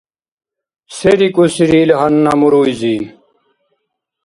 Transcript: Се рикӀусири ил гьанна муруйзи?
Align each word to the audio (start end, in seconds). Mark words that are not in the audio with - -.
Се 0.95 1.11
рикӀусири 1.19 1.77
ил 1.85 1.91
гьанна 1.99 2.33
муруйзи? 2.39 2.97